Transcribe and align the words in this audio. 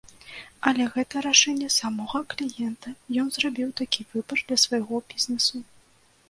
Але 0.69 0.85
гэта 0.93 1.21
рашэнне 1.25 1.67
самога 1.75 2.21
кліента, 2.31 2.93
ён 3.25 3.29
зрабіў 3.37 3.69
такі 3.83 4.07
выбар 4.15 4.43
для 4.49 4.57
свайго 4.65 5.03
бізнэсу. 5.13 5.55